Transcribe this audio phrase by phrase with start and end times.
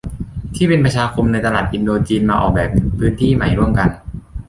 [0.55, 2.69] ที่เป็นประชาคมในตลาดอินโดจีนมาออกแบบ
[2.99, 3.89] พื้นที่ใหม่ร่วมกัน